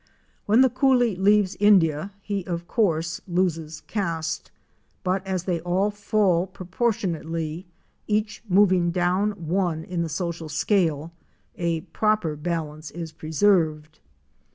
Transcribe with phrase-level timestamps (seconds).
[0.47, 4.49] When the coolie leaves India he, of course, loses caste,
[5.03, 7.67] but as they all fall proportionately,
[8.07, 11.13] each moving down one in the social scale,
[11.55, 13.99] a proper balance is preserved.